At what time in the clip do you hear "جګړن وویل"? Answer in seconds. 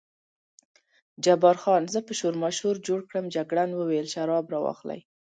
3.35-4.07